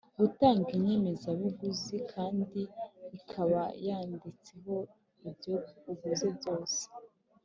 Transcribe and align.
gutanga 0.19 0.67
inyemezabuguzi 0.77 1.95
kandi 2.11 2.59
ikabayanditseho 3.17 4.75
ibyo 5.29 5.55
uguze 5.91 6.27
byose. 6.37 6.81